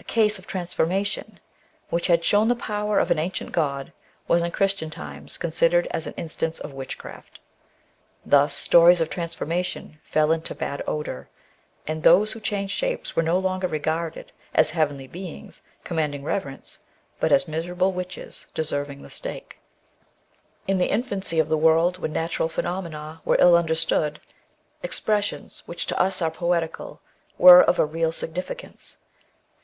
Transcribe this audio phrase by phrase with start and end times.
[0.00, 1.38] A case of transformation
[1.90, 3.92] which had shown the power of an ancient god,
[4.26, 7.40] was in Christian times con sidered as an instance of witchcraft.
[8.24, 11.28] Thus stories of transformation fell into bad odour,
[11.86, 16.78] and those who changed shapes were no longer regarded as heavenly beings, commanding reverence,
[17.20, 19.60] buA as miserable witches deserving the stake.
[20.62, 24.22] ^ In the infancy of the world, when natural phenomena were ill understood,
[24.82, 27.02] expressions which to us are poetical
[27.36, 28.98] were of a real significance.